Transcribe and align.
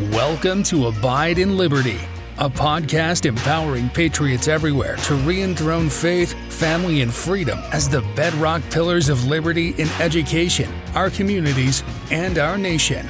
Welcome 0.00 0.64
to 0.64 0.88
Abide 0.88 1.38
in 1.38 1.56
Liberty, 1.56 2.00
a 2.38 2.50
podcast 2.50 3.26
empowering 3.26 3.88
patriots 3.88 4.48
everywhere 4.48 4.96
to 4.96 5.14
re 5.14 5.40
enthrone 5.40 5.88
faith, 5.88 6.32
family, 6.52 7.02
and 7.02 7.14
freedom 7.14 7.60
as 7.70 7.88
the 7.88 8.00
bedrock 8.16 8.60
pillars 8.72 9.08
of 9.08 9.26
liberty 9.26 9.68
in 9.78 9.88
education, 10.00 10.68
our 10.96 11.10
communities, 11.10 11.84
and 12.10 12.38
our 12.38 12.58
nation. 12.58 13.06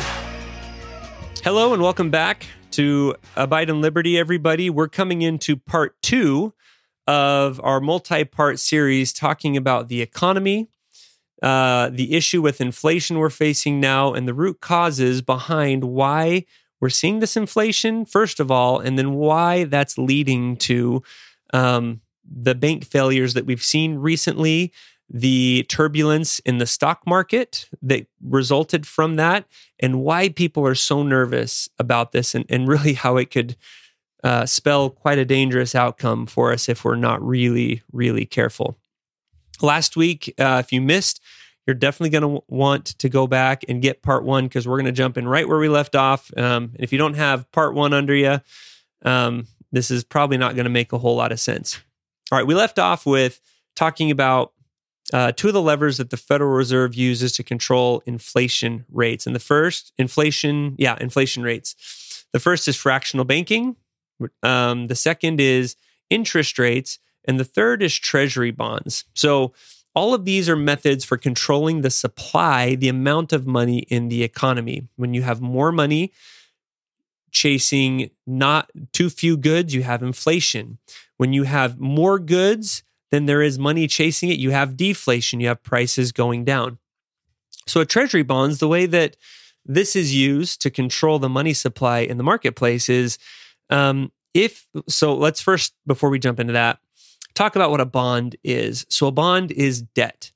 Hello, 1.42 1.72
and 1.72 1.82
welcome 1.82 2.10
back 2.10 2.44
to 2.72 3.14
Abide 3.34 3.70
in 3.70 3.80
Liberty, 3.80 4.18
everybody. 4.18 4.68
We're 4.68 4.88
coming 4.88 5.22
into 5.22 5.56
part 5.56 5.96
two 6.02 6.52
of 7.06 7.62
our 7.64 7.80
multi 7.80 8.24
part 8.24 8.58
series 8.58 9.14
talking 9.14 9.56
about 9.56 9.88
the 9.88 10.02
economy, 10.02 10.68
uh, 11.42 11.88
the 11.88 12.12
issue 12.12 12.42
with 12.42 12.60
inflation 12.60 13.16
we're 13.16 13.30
facing 13.30 13.80
now, 13.80 14.12
and 14.12 14.28
the 14.28 14.34
root 14.34 14.60
causes 14.60 15.22
behind 15.22 15.84
why 15.84 16.44
we're 16.84 16.90
seeing 16.90 17.20
this 17.20 17.34
inflation, 17.34 18.04
first 18.04 18.40
of 18.40 18.50
all, 18.50 18.78
and 18.78 18.98
then 18.98 19.14
why 19.14 19.64
that's 19.64 19.96
leading 19.96 20.54
to 20.54 21.02
um, 21.54 22.02
the 22.30 22.54
bank 22.54 22.84
failures 22.84 23.32
that 23.32 23.46
we've 23.46 23.62
seen 23.62 23.94
recently, 23.94 24.70
the 25.08 25.64
turbulence 25.70 26.40
in 26.40 26.58
the 26.58 26.66
stock 26.66 27.00
market 27.06 27.70
that 27.80 28.06
resulted 28.22 28.86
from 28.86 29.14
that, 29.14 29.46
and 29.80 30.02
why 30.02 30.28
people 30.28 30.66
are 30.66 30.74
so 30.74 31.02
nervous 31.02 31.70
about 31.78 32.12
this, 32.12 32.34
and, 32.34 32.44
and 32.50 32.68
really 32.68 32.92
how 33.04 33.16
it 33.16 33.30
could. 33.30 33.56
Uh, 34.22 34.46
spell 34.46 34.88
quite 34.88 35.18
a 35.18 35.24
dangerous 35.26 35.74
outcome 35.74 36.24
for 36.24 36.50
us 36.50 36.66
if 36.66 36.82
we're 36.82 36.96
not 36.96 37.22
really, 37.22 37.82
really 37.92 38.24
careful. 38.24 38.78
Last 39.60 39.98
week, 39.98 40.32
uh, 40.38 40.62
if 40.64 40.72
you 40.72 40.80
missed, 40.80 41.20
you're 41.66 41.74
definitely 41.74 42.10
going 42.10 42.36
to 42.36 42.44
want 42.48 42.86
to 42.98 43.08
go 43.08 43.26
back 43.26 43.64
and 43.68 43.80
get 43.80 44.02
part 44.02 44.24
one 44.24 44.44
because 44.44 44.68
we're 44.68 44.76
going 44.76 44.84
to 44.86 44.92
jump 44.92 45.16
in 45.16 45.26
right 45.26 45.48
where 45.48 45.58
we 45.58 45.68
left 45.68 45.96
off. 45.96 46.30
Um, 46.36 46.72
and 46.74 46.80
if 46.80 46.92
you 46.92 46.98
don't 46.98 47.14
have 47.14 47.50
part 47.52 47.74
one 47.74 47.92
under 47.92 48.14
you, 48.14 48.40
um, 49.04 49.46
this 49.72 49.90
is 49.90 50.04
probably 50.04 50.36
not 50.36 50.54
going 50.54 50.64
to 50.64 50.70
make 50.70 50.92
a 50.92 50.98
whole 50.98 51.16
lot 51.16 51.32
of 51.32 51.40
sense. 51.40 51.80
All 52.30 52.38
right, 52.38 52.46
we 52.46 52.54
left 52.54 52.78
off 52.78 53.06
with 53.06 53.40
talking 53.74 54.10
about 54.10 54.52
uh, 55.12 55.32
two 55.32 55.48
of 55.48 55.54
the 55.54 55.62
levers 55.62 55.98
that 55.98 56.10
the 56.10 56.16
Federal 56.16 56.52
Reserve 56.52 56.94
uses 56.94 57.32
to 57.32 57.42
control 57.42 58.02
inflation 58.06 58.84
rates. 58.90 59.26
And 59.26 59.34
the 59.34 59.40
first, 59.40 59.92
inflation, 59.98 60.74
yeah, 60.78 60.96
inflation 61.00 61.42
rates. 61.42 62.24
The 62.32 62.40
first 62.40 62.66
is 62.68 62.76
fractional 62.76 63.24
banking. 63.24 63.76
Um, 64.42 64.86
the 64.86 64.94
second 64.94 65.40
is 65.40 65.76
interest 66.08 66.58
rates. 66.58 66.98
And 67.26 67.40
the 67.40 67.44
third 67.44 67.82
is 67.82 67.98
treasury 67.98 68.50
bonds. 68.50 69.04
So 69.14 69.52
all 69.94 70.14
of 70.14 70.24
these 70.24 70.48
are 70.48 70.56
methods 70.56 71.04
for 71.04 71.16
controlling 71.16 71.80
the 71.80 71.90
supply, 71.90 72.74
the 72.74 72.88
amount 72.88 73.32
of 73.32 73.46
money 73.46 73.78
in 73.78 74.08
the 74.08 74.22
economy. 74.22 74.88
When 74.96 75.14
you 75.14 75.22
have 75.22 75.40
more 75.40 75.70
money 75.70 76.12
chasing 77.30 78.10
not 78.26 78.70
too 78.92 79.10
few 79.10 79.36
goods, 79.36 79.74
you 79.74 79.82
have 79.82 80.02
inflation. 80.02 80.78
When 81.16 81.32
you 81.32 81.44
have 81.44 81.78
more 81.78 82.18
goods 82.18 82.82
than 83.10 83.26
there 83.26 83.42
is 83.42 83.58
money 83.58 83.86
chasing 83.86 84.30
it, 84.30 84.38
you 84.38 84.50
have 84.50 84.76
deflation, 84.76 85.40
you 85.40 85.48
have 85.48 85.62
prices 85.62 86.10
going 86.10 86.44
down. 86.44 86.78
So, 87.66 87.80
a 87.80 87.86
treasury 87.86 88.22
bonds, 88.22 88.58
the 88.58 88.68
way 88.68 88.86
that 88.86 89.16
this 89.64 89.96
is 89.96 90.14
used 90.14 90.60
to 90.62 90.70
control 90.70 91.18
the 91.18 91.28
money 91.28 91.54
supply 91.54 92.00
in 92.00 92.18
the 92.18 92.24
marketplace 92.24 92.88
is 92.88 93.18
um, 93.70 94.12
if 94.34 94.66
so, 94.88 95.14
let's 95.14 95.40
first, 95.40 95.74
before 95.86 96.10
we 96.10 96.18
jump 96.18 96.40
into 96.40 96.52
that, 96.52 96.80
talk 97.34 97.56
about 97.56 97.70
what 97.70 97.80
a 97.80 97.86
bond 97.86 98.36
is. 98.42 98.86
So 98.88 99.06
a 99.06 99.12
bond 99.12 99.52
is 99.52 99.82
debt. 99.82 100.32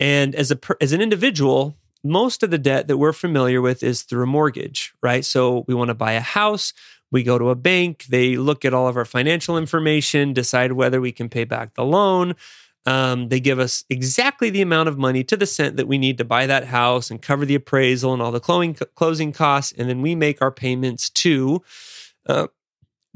And 0.00 0.34
as 0.34 0.50
a 0.50 0.58
as 0.80 0.92
an 0.92 1.00
individual, 1.00 1.76
most 2.04 2.42
of 2.42 2.50
the 2.50 2.58
debt 2.58 2.88
that 2.88 2.98
we're 2.98 3.12
familiar 3.12 3.60
with 3.60 3.82
is 3.82 4.02
through 4.02 4.24
a 4.24 4.26
mortgage, 4.26 4.92
right? 5.02 5.24
So 5.24 5.64
we 5.68 5.74
want 5.74 5.88
to 5.88 5.94
buy 5.94 6.12
a 6.12 6.20
house, 6.20 6.72
we 7.12 7.22
go 7.22 7.38
to 7.38 7.50
a 7.50 7.54
bank, 7.54 8.06
they 8.08 8.36
look 8.36 8.64
at 8.64 8.74
all 8.74 8.88
of 8.88 8.96
our 8.96 9.04
financial 9.04 9.56
information, 9.56 10.32
decide 10.32 10.72
whether 10.72 11.00
we 11.00 11.12
can 11.12 11.28
pay 11.28 11.44
back 11.44 11.74
the 11.74 11.84
loan. 11.84 12.34
Um, 12.84 13.28
they 13.28 13.38
give 13.38 13.60
us 13.60 13.84
exactly 13.88 14.50
the 14.50 14.62
amount 14.62 14.88
of 14.88 14.98
money 14.98 15.22
to 15.24 15.36
the 15.36 15.46
cent 15.46 15.76
that 15.76 15.86
we 15.86 15.98
need 15.98 16.18
to 16.18 16.24
buy 16.24 16.46
that 16.46 16.64
house 16.64 17.12
and 17.12 17.22
cover 17.22 17.44
the 17.44 17.54
appraisal 17.54 18.12
and 18.12 18.20
all 18.20 18.32
the 18.32 18.40
closing 18.40 18.74
closing 18.96 19.30
costs, 19.30 19.72
and 19.78 19.88
then 19.88 20.02
we 20.02 20.16
make 20.16 20.42
our 20.42 20.50
payments 20.50 21.08
to 21.10 21.62
uh, 22.26 22.48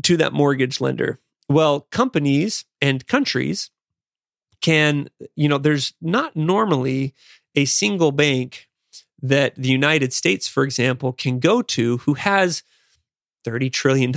to 0.04 0.16
that 0.19 0.32
mortgage 0.32 0.81
lender. 0.81 1.19
Well, 1.48 1.80
companies 1.90 2.64
and 2.80 3.06
countries 3.06 3.70
can, 4.60 5.08
you 5.36 5.48
know, 5.48 5.58
there's 5.58 5.94
not 6.00 6.34
normally 6.34 7.14
a 7.54 7.64
single 7.64 8.12
bank 8.12 8.68
that 9.22 9.54
the 9.56 9.68
United 9.68 10.12
States, 10.12 10.48
for 10.48 10.62
example, 10.62 11.12
can 11.12 11.38
go 11.38 11.62
to 11.62 11.98
who 11.98 12.14
has 12.14 12.62
$30 13.44 13.72
trillion 13.72 14.12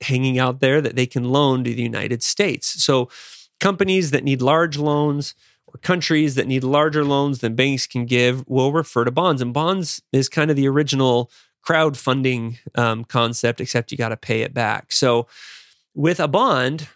hanging 0.00 0.38
out 0.38 0.60
there 0.60 0.80
that 0.80 0.96
they 0.96 1.06
can 1.06 1.24
loan 1.24 1.64
to 1.64 1.74
the 1.74 1.82
United 1.82 2.22
States. 2.22 2.82
So 2.82 3.10
companies 3.58 4.12
that 4.12 4.24
need 4.24 4.40
large 4.40 4.78
loans 4.78 5.34
or 5.66 5.78
countries 5.78 6.36
that 6.36 6.46
need 6.46 6.64
larger 6.64 7.04
loans 7.04 7.40
than 7.40 7.54
banks 7.54 7.86
can 7.86 8.06
give 8.06 8.46
will 8.48 8.72
refer 8.72 9.04
to 9.04 9.10
bonds. 9.10 9.42
And 9.42 9.52
bonds 9.52 10.00
is 10.12 10.28
kind 10.28 10.50
of 10.50 10.56
the 10.56 10.68
original 10.68 11.30
crowdfunding 11.66 12.58
um, 12.76 13.04
concept, 13.04 13.60
except 13.60 13.92
you 13.92 13.98
got 13.98 14.08
to 14.10 14.16
pay 14.16 14.42
it 14.42 14.54
back. 14.54 14.92
So 14.92 15.26
with 15.94 16.20
a 16.20 16.28
bond, 16.28 16.88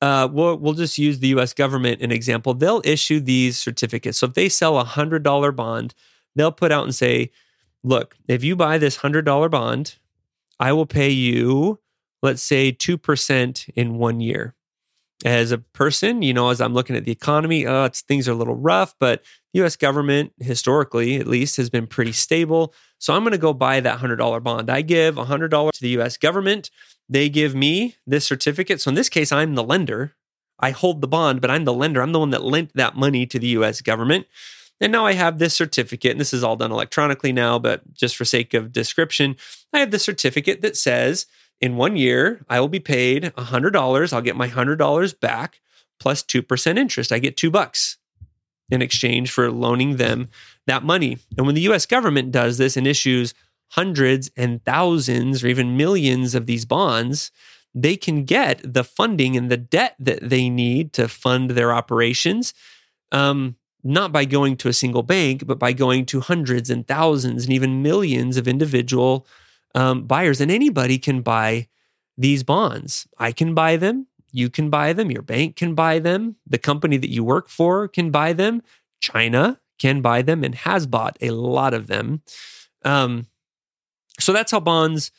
uh, 0.00 0.28
we'll, 0.30 0.56
we'll 0.56 0.74
just 0.74 0.98
use 0.98 1.18
the 1.20 1.28
US 1.28 1.54
government 1.54 2.02
an 2.02 2.12
example. 2.12 2.54
They'll 2.54 2.82
issue 2.84 3.20
these 3.20 3.58
certificates. 3.58 4.18
So 4.18 4.26
if 4.26 4.34
they 4.34 4.48
sell 4.48 4.78
a 4.78 4.84
$100 4.84 5.56
bond, 5.56 5.94
they'll 6.34 6.52
put 6.52 6.72
out 6.72 6.84
and 6.84 6.94
say, 6.94 7.30
look, 7.82 8.16
if 8.28 8.44
you 8.44 8.56
buy 8.56 8.78
this 8.78 8.98
$100 8.98 9.50
bond, 9.50 9.96
I 10.60 10.72
will 10.72 10.86
pay 10.86 11.10
you, 11.10 11.78
let's 12.22 12.42
say, 12.42 12.72
2% 12.72 13.70
in 13.74 13.98
one 13.98 14.20
year. 14.20 14.54
As 15.24 15.52
a 15.52 15.58
person, 15.58 16.22
you 16.22 16.34
know, 16.34 16.50
as 16.50 16.60
I'm 16.60 16.74
looking 16.74 16.96
at 16.96 17.04
the 17.04 17.12
economy, 17.12 17.66
uh, 17.66 17.88
things 17.88 18.28
are 18.28 18.32
a 18.32 18.36
little 18.36 18.56
rough, 18.56 18.94
but 18.98 19.22
US 19.54 19.76
government, 19.76 20.32
historically 20.38 21.16
at 21.16 21.26
least, 21.26 21.56
has 21.56 21.70
been 21.70 21.86
pretty 21.86 22.12
stable. 22.12 22.74
So 22.98 23.14
I'm 23.14 23.22
going 23.22 23.32
to 23.32 23.38
go 23.38 23.54
buy 23.54 23.80
that 23.80 24.00
$100 24.00 24.42
bond. 24.42 24.70
I 24.70 24.82
give 24.82 25.14
$100 25.14 25.72
to 25.72 25.80
the 25.80 26.00
US 26.00 26.16
government. 26.18 26.70
They 27.08 27.28
give 27.28 27.54
me 27.54 27.96
this 28.06 28.26
certificate. 28.26 28.80
So 28.80 28.88
in 28.88 28.94
this 28.94 29.08
case, 29.08 29.32
I'm 29.32 29.54
the 29.54 29.64
lender. 29.64 30.14
I 30.58 30.70
hold 30.70 31.00
the 31.00 31.08
bond, 31.08 31.40
but 31.40 31.50
I'm 31.50 31.64
the 31.64 31.72
lender. 31.72 32.00
I'm 32.00 32.12
the 32.12 32.20
one 32.20 32.30
that 32.30 32.44
lent 32.44 32.72
that 32.74 32.96
money 32.96 33.26
to 33.26 33.38
the 33.38 33.48
US 33.48 33.80
government. 33.80 34.26
And 34.80 34.90
now 34.90 35.06
I 35.06 35.12
have 35.12 35.38
this 35.38 35.54
certificate, 35.54 36.12
and 36.12 36.20
this 36.20 36.34
is 36.34 36.42
all 36.42 36.56
done 36.56 36.72
electronically 36.72 37.32
now, 37.32 37.58
but 37.58 37.94
just 37.94 38.16
for 38.16 38.24
sake 38.24 38.54
of 38.54 38.72
description, 38.72 39.36
I 39.72 39.78
have 39.78 39.90
the 39.90 39.98
certificate 39.98 40.62
that 40.62 40.76
says 40.76 41.26
in 41.60 41.76
one 41.76 41.96
year, 41.96 42.44
I 42.48 42.60
will 42.60 42.68
be 42.68 42.80
paid 42.80 43.24
$100. 43.36 44.12
I'll 44.12 44.20
get 44.20 44.36
my 44.36 44.48
$100 44.48 45.20
back 45.20 45.60
plus 46.00 46.22
2% 46.22 46.78
interest. 46.78 47.12
I 47.12 47.18
get 47.18 47.36
two 47.36 47.50
bucks 47.50 47.98
in 48.70 48.82
exchange 48.82 49.30
for 49.30 49.50
loaning 49.50 49.96
them 49.96 50.28
that 50.66 50.82
money. 50.82 51.18
And 51.36 51.46
when 51.46 51.54
the 51.54 51.68
US 51.72 51.86
government 51.86 52.32
does 52.32 52.58
this 52.58 52.76
and 52.76 52.86
issues 52.86 53.34
hundreds 53.74 54.30
and 54.36 54.64
thousands 54.64 55.42
or 55.42 55.48
even 55.48 55.76
millions 55.76 56.34
of 56.34 56.46
these 56.46 56.64
bonds, 56.64 57.32
they 57.74 57.96
can 57.96 58.24
get 58.24 58.60
the 58.62 58.84
funding 58.84 59.36
and 59.36 59.50
the 59.50 59.56
debt 59.56 59.96
that 59.98 60.20
they 60.22 60.48
need 60.48 60.92
to 60.92 61.08
fund 61.08 61.50
their 61.50 61.72
operations, 61.72 62.54
um, 63.10 63.56
not 63.82 64.12
by 64.12 64.24
going 64.24 64.56
to 64.56 64.68
a 64.68 64.72
single 64.72 65.02
bank, 65.02 65.44
but 65.44 65.58
by 65.58 65.72
going 65.72 66.06
to 66.06 66.20
hundreds 66.20 66.70
and 66.70 66.86
thousands 66.86 67.44
and 67.44 67.52
even 67.52 67.82
millions 67.82 68.36
of 68.36 68.46
individual 68.46 69.26
um, 69.74 70.04
buyers. 70.04 70.40
And 70.40 70.52
anybody 70.52 70.96
can 70.96 71.20
buy 71.20 71.66
these 72.16 72.44
bonds. 72.44 73.08
I 73.18 73.32
can 73.32 73.54
buy 73.54 73.76
them. 73.76 74.06
You 74.30 74.50
can 74.50 74.70
buy 74.70 74.92
them. 74.92 75.10
Your 75.10 75.22
bank 75.22 75.56
can 75.56 75.74
buy 75.74 75.98
them. 75.98 76.36
The 76.46 76.58
company 76.58 76.96
that 76.96 77.10
you 77.10 77.24
work 77.24 77.48
for 77.48 77.88
can 77.88 78.12
buy 78.12 78.34
them. 78.34 78.62
China 79.00 79.60
can 79.80 80.00
buy 80.00 80.22
them 80.22 80.44
and 80.44 80.54
has 80.54 80.86
bought 80.86 81.18
a 81.20 81.30
lot 81.30 81.74
of 81.74 81.88
them. 81.88 82.22
Um, 82.84 83.26
so 84.18 84.32
that's 84.32 84.50
how 84.50 84.60
bonds 84.60 85.10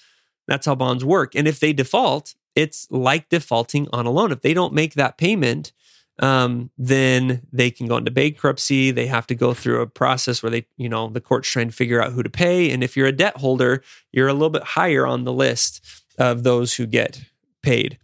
that's 0.48 0.66
how 0.66 0.76
bonds 0.76 1.04
work. 1.04 1.36
And 1.36 1.48
if 1.48 1.60
they 1.60 1.74
default, 1.74 2.36
it's 2.56 2.88
like 2.92 3.30
defaulting 3.30 3.88
on 3.92 4.06
a 4.06 4.12
loan. 4.12 4.32
If 4.32 4.42
they 4.42 4.54
don't 4.54 4.74
make 4.74 4.94
that 4.94 5.18
payment, 5.18 5.74
um, 6.20 6.70
then 6.78 7.42
they 7.52 7.72
can 7.72 7.88
go 7.88 7.98
into 7.98 8.12
bankruptcy. 8.12 8.92
They 8.92 9.08
have 9.08 9.28
to 9.28 9.36
go 9.36 9.54
through 9.54 9.82
a 9.82 9.88
process 9.88 10.42
where 10.42 10.50
they, 10.50 10.66
you 10.78 10.88
know, 10.88 11.10
the 11.10 11.20
court's 11.20 11.50
trying 11.50 11.70
to 11.70 11.76
figure 11.76 12.02
out 12.02 12.14
who 12.14 12.24
to 12.24 12.30
pay. 12.30 12.72
And 12.72 12.84
if 12.84 12.96
you're 12.96 13.08
a 13.08 13.12
debt 13.12 13.38
holder, 13.38 13.84
you're 14.12 14.28
a 14.28 14.34
little 14.34 14.50
bit 14.50 14.64
higher 14.64 15.06
on 15.06 15.24
the 15.24 15.34
list 15.34 15.86
of 16.18 16.44
those 16.44 16.76
who 16.76 16.86
get 16.86 17.26
paid. 17.62 17.98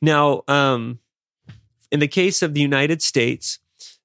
Now, 0.00 0.42
um, 0.48 1.00
in 1.90 2.00
the 2.00 2.08
case 2.08 2.42
of 2.42 2.54
the 2.54 2.60
United 2.60 3.02
States, 3.02 3.58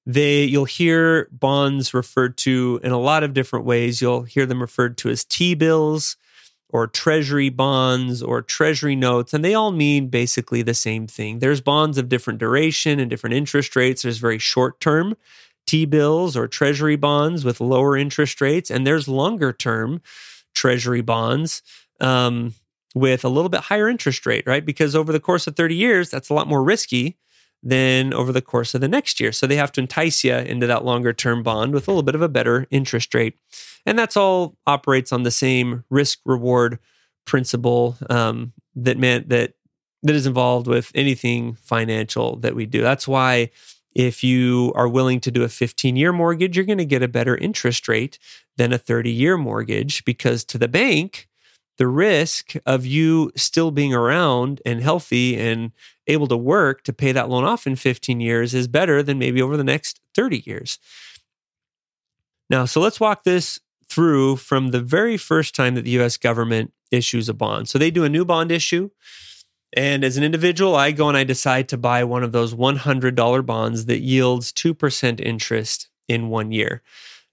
they 0.08 0.42
you'll 0.44 0.64
hear 0.64 1.28
bonds 1.30 1.92
referred 1.92 2.38
to 2.38 2.80
in 2.82 2.92
a 2.92 2.98
lot 2.98 3.22
of 3.22 3.34
different 3.34 3.66
ways. 3.66 4.00
You'll 4.00 4.22
hear 4.22 4.46
them 4.46 4.60
referred 4.60 4.96
to 4.98 5.10
as 5.10 5.22
T-bills 5.22 6.16
or 6.70 6.86
treasury 6.86 7.50
bonds 7.50 8.22
or 8.22 8.40
treasury 8.40 8.96
notes 8.96 9.34
and 9.34 9.44
they 9.44 9.52
all 9.52 9.70
mean 9.70 10.08
basically 10.08 10.62
the 10.62 10.72
same 10.72 11.06
thing. 11.06 11.40
There's 11.40 11.60
bonds 11.60 11.98
of 11.98 12.08
different 12.08 12.40
duration 12.40 12.98
and 12.98 13.10
different 13.10 13.34
interest 13.34 13.76
rates. 13.76 14.00
There's 14.00 14.16
very 14.16 14.38
short 14.38 14.80
term 14.80 15.14
T-bills 15.66 16.38
or 16.38 16.48
treasury 16.48 16.96
bonds 16.96 17.44
with 17.44 17.60
lower 17.60 17.94
interest 17.94 18.40
rates 18.40 18.70
and 18.70 18.86
there's 18.86 19.08
longer 19.08 19.52
term 19.52 20.00
treasury 20.54 21.02
bonds 21.02 21.60
um, 22.00 22.54
with 22.94 23.26
a 23.26 23.28
little 23.28 23.50
bit 23.50 23.60
higher 23.60 23.90
interest 23.90 24.24
rate, 24.24 24.46
right? 24.46 24.64
Because 24.64 24.96
over 24.96 25.12
the 25.12 25.20
course 25.20 25.46
of 25.46 25.54
30 25.54 25.74
years, 25.74 26.08
that's 26.08 26.30
a 26.30 26.34
lot 26.34 26.48
more 26.48 26.64
risky 26.64 27.18
than 27.62 28.14
over 28.14 28.32
the 28.32 28.42
course 28.42 28.74
of 28.74 28.80
the 28.80 28.88
next 28.88 29.20
year. 29.20 29.32
So 29.32 29.46
they 29.46 29.56
have 29.56 29.72
to 29.72 29.80
entice 29.80 30.22
you 30.22 30.34
into 30.34 30.66
that 30.66 30.84
longer 30.84 31.12
term 31.12 31.42
bond 31.42 31.74
with 31.74 31.88
a 31.88 31.90
little 31.90 32.02
bit 32.02 32.14
of 32.14 32.22
a 32.22 32.28
better 32.28 32.66
interest 32.70 33.14
rate. 33.14 33.36
And 33.84 33.98
that's 33.98 34.16
all 34.16 34.56
operates 34.66 35.12
on 35.12 35.22
the 35.22 35.30
same 35.30 35.84
risk 35.90 36.20
reward 36.24 36.78
principle 37.24 37.96
um, 38.08 38.52
that 38.76 38.98
meant 38.98 39.28
that 39.28 39.54
that 40.02 40.14
is 40.14 40.26
involved 40.26 40.66
with 40.68 40.92
anything 40.94 41.54
financial 41.54 42.36
that 42.36 42.54
we 42.54 42.66
do. 42.66 42.82
That's 42.82 43.08
why 43.08 43.50
if 43.94 44.22
you 44.22 44.72
are 44.76 44.88
willing 44.88 45.18
to 45.20 45.30
do 45.30 45.42
a 45.42 45.48
15 45.48 45.96
year 45.96 46.12
mortgage, 46.12 46.56
you're 46.56 46.64
going 46.64 46.78
to 46.78 46.84
get 46.84 47.02
a 47.02 47.08
better 47.08 47.36
interest 47.36 47.88
rate 47.88 48.18
than 48.56 48.72
a 48.72 48.78
30 48.78 49.10
year 49.10 49.36
mortgage 49.36 50.04
because 50.04 50.44
to 50.44 50.58
the 50.58 50.68
bank, 50.68 51.28
the 51.78 51.88
risk 51.88 52.54
of 52.66 52.86
you 52.86 53.32
still 53.36 53.70
being 53.70 53.94
around 53.94 54.60
and 54.64 54.82
healthy 54.82 55.36
and 55.36 55.72
able 56.08 56.26
to 56.28 56.36
work 56.36 56.82
to 56.84 56.92
pay 56.92 57.12
that 57.12 57.28
loan 57.28 57.44
off 57.44 57.66
in 57.66 57.76
15 57.76 58.20
years 58.20 58.54
is 58.54 58.66
better 58.66 59.02
than 59.02 59.18
maybe 59.18 59.40
over 59.40 59.56
the 59.56 59.64
next 59.64 60.00
30 60.14 60.42
years. 60.46 60.78
Now, 62.50 62.64
so 62.64 62.80
let's 62.80 62.98
walk 62.98 63.24
this 63.24 63.60
through 63.88 64.36
from 64.36 64.68
the 64.68 64.80
very 64.80 65.16
first 65.16 65.54
time 65.54 65.74
that 65.74 65.82
the 65.82 65.98
US 66.00 66.16
government 66.16 66.72
issues 66.90 67.28
a 67.28 67.34
bond. 67.34 67.68
So 67.68 67.78
they 67.78 67.90
do 67.90 68.04
a 68.04 68.08
new 68.08 68.24
bond 68.24 68.50
issue. 68.50 68.90
And 69.76 70.02
as 70.02 70.16
an 70.16 70.24
individual, 70.24 70.74
I 70.74 70.92
go 70.92 71.08
and 71.08 71.16
I 71.16 71.24
decide 71.24 71.68
to 71.68 71.76
buy 71.76 72.04
one 72.04 72.24
of 72.24 72.32
those 72.32 72.54
$100 72.54 73.46
bonds 73.46 73.84
that 73.84 74.00
yields 74.00 74.50
2% 74.52 75.20
interest 75.20 75.88
in 76.08 76.30
one 76.30 76.52
year. 76.52 76.82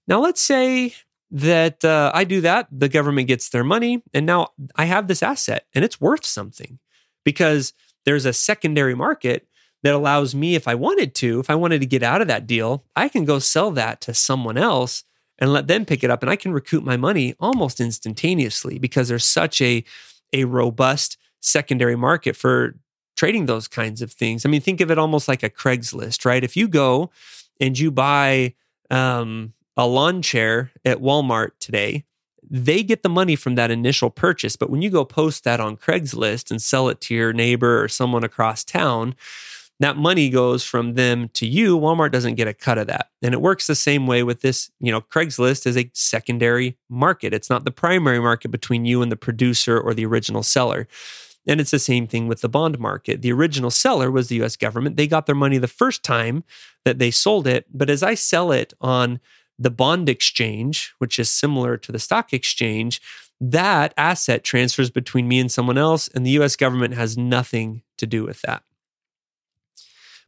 Now, 0.08 0.20
let's 0.20 0.42
say 0.42 0.94
that 1.32 1.84
uh, 1.84 2.12
I 2.14 2.26
do 2.26 2.42
that, 2.42 2.68
the 2.72 2.90
government 2.90 3.28
gets 3.28 3.50
their 3.50 3.64
money, 3.64 4.04
and 4.14 4.26
now 4.26 4.50
I 4.76 4.86
have 4.86 5.08
this 5.08 5.24
asset 5.24 5.66
and 5.74 5.84
it's 5.84 6.00
worth 6.00 6.26
something 6.26 6.80
because 7.24 7.74
there's 8.06 8.26
a 8.26 8.34
secondary 8.34 8.96
market 8.96 9.48
that 9.84 9.94
allows 9.94 10.34
me, 10.34 10.56
if 10.56 10.68
I 10.68 10.76
wanted 10.76 11.14
to, 11.16 11.40
if 11.40 11.50
I 11.50 11.56
wanted 11.56 11.80
to 11.82 11.86
get 11.86 12.02
out 12.02 12.22
of 12.22 12.28
that 12.28 12.48
deal, 12.48 12.86
I 12.96 13.08
can 13.08 13.26
go 13.26 13.38
sell 13.40 13.72
that 13.72 14.02
to 14.02 14.14
someone 14.14 14.58
else 14.58 15.04
and 15.38 15.52
let 15.54 15.68
them 15.68 15.86
pick 15.86 16.04
it 16.04 16.10
up 16.10 16.24
and 16.24 16.30
I 16.30 16.36
can 16.36 16.54
recoup 16.54 16.84
my 16.84 16.98
money 16.98 17.36
almost 17.40 17.80
instantaneously 17.80 18.80
because 18.80 19.10
there's 19.10 19.26
such 19.26 19.62
a 19.62 19.84
a 20.34 20.46
robust 20.46 21.18
secondary 21.40 21.96
market 21.96 22.36
for 22.36 22.76
trading 23.16 23.46
those 23.46 23.68
kinds 23.68 24.02
of 24.02 24.12
things. 24.12 24.46
I 24.46 24.50
mean, 24.50 24.62
think 24.62 24.82
of 24.82 24.92
it 24.92 24.98
almost 24.98 25.28
like 25.28 25.44
a 25.44 25.50
Craigslist, 25.50 26.26
right? 26.26 26.44
If 26.44 26.58
you 26.58 26.68
go 26.68 27.12
and 27.60 27.78
you 27.78 27.92
buy 27.92 28.56
um, 28.90 29.54
a 29.78 29.88
lawn 29.88 30.22
chair 30.22 30.72
at 30.84 30.98
Walmart 30.98 31.52
today, 31.60 32.06
they 32.50 32.84
get 32.84 33.04
the 33.04 33.10
money 33.10 33.36
from 33.36 33.56
that 33.56 33.72
initial 33.72 34.10
purchase. 34.10 34.56
But 34.56 34.70
when 34.70 34.82
you 34.82 34.90
go 34.90 35.06
post 35.06 35.44
that 35.44 35.60
on 35.60 35.78
Craigslist 35.78 36.52
and 36.52 36.62
sell 36.62 36.90
it 36.90 37.02
to 37.02 37.16
your 37.16 37.34
neighbor 37.34 37.84
or 37.84 37.88
someone 37.88 38.24
across 38.24 38.64
town, 38.64 39.16
that 39.80 39.98
money 39.98 40.30
goes 40.30 40.64
from 40.64 40.94
them 40.94 41.30
to 41.34 41.46
you. 41.46 41.78
Walmart 41.78 42.12
doesn't 42.12 42.36
get 42.36 42.48
a 42.48 42.54
cut 42.54 42.78
of 42.78 42.88
that. 42.88 43.10
And 43.22 43.34
it 43.34 43.42
works 43.42 43.68
the 43.68 43.76
same 43.76 44.08
way 44.08 44.24
with 44.24 44.42
this, 44.42 44.72
you 44.80 44.92
know, 44.92 45.02
Craigslist 45.02 45.66
is 45.66 45.78
a 45.78 45.90
secondary 45.94 46.78
market. 46.90 47.34
It's 47.34 47.50
not 47.50 47.66
the 47.66 47.72
primary 47.72 48.20
market 48.20 48.50
between 48.50 48.86
you 48.86 49.02
and 49.02 49.12
the 49.12 49.18
producer 49.18 49.80
or 49.80 49.94
the 49.94 50.06
original 50.06 50.44
seller. 50.44 50.88
And 51.48 51.60
it's 51.60 51.72
the 51.72 51.80
same 51.80 52.08
thing 52.08 52.28
with 52.28 52.42
the 52.42 52.50
bond 52.50 52.80
market. 52.80 53.22
The 53.22 53.34
original 53.34 53.70
seller 53.70 54.10
was 54.10 54.30
the 54.30 54.42
US 54.44 54.56
government. 54.56 54.96
They 54.96 55.08
got 55.08 55.26
their 55.26 55.36
money 55.36 55.58
the 55.58 55.68
first 55.68 56.04
time 56.04 56.44
that 56.86 56.98
they 56.98 57.12
sold 57.12 57.46
it. 57.46 57.66
But 57.72 57.90
as 57.90 58.02
I 58.02 58.16
sell 58.16 58.52
it 58.52 58.74
on 58.80 59.20
the 59.58 59.72
bond 59.72 60.10
exchange, 60.10 60.94
which 60.98 61.18
is 61.20 61.30
similar 61.30 61.78
to 61.78 61.92
the 61.92 62.00
stock 62.00 62.34
exchange, 62.34 63.02
that 63.40 63.94
asset 63.98 64.44
transfers 64.44 64.90
between 64.90 65.28
me 65.28 65.40
and 65.40 65.52
someone 65.52 65.78
else, 65.78 66.08
and 66.10 66.26
the 66.26 66.32
US 66.42 66.56
government 66.56 66.94
has 66.94 67.18
nothing 67.18 67.82
to 67.98 68.06
do 68.06 68.24
with 68.24 68.42
that. 68.42 68.64